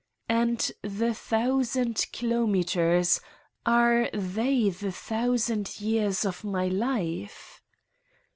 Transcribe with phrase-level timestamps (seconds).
[0.29, 3.21] And the thousand kilometers
[3.67, 7.61] are they the thousand years of my life?